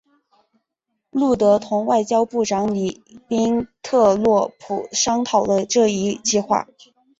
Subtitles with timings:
[1.11, 6.67] 路德同外交部长里宾特洛甫商讨了这一计划。